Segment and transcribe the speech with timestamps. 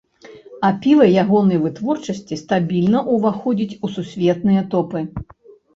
[0.69, 4.99] А піва ягонай вытворчасці стабільна ўваходзіць у сусветныя топы.